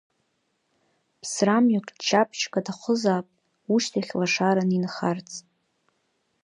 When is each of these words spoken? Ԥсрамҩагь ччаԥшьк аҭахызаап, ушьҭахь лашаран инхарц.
Ԥсрамҩагь 1.21 1.91
ччаԥшьк 1.97 2.53
аҭахызаап, 2.59 3.27
ушьҭахь 3.73 4.13
лашаран 4.19 4.69
инхарц. 4.77 5.29